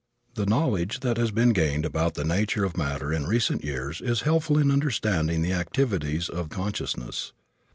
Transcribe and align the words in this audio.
The 0.33 0.47
knowledge 0.47 1.01
that 1.01 1.17
has 1.17 1.29
been 1.29 1.53
gained 1.53 1.85
about 1.85 2.15
the 2.15 2.23
nature 2.25 2.65
of 2.65 2.75
matter 2.75 3.13
in 3.13 3.27
recent 3.27 3.63
years 3.63 4.01
is 4.01 4.21
helpful 4.21 4.57
in 4.57 4.71
understanding 4.71 5.43
the 5.43 5.53
activities 5.53 6.27
of 6.27 6.49
consciousness. 6.49 7.33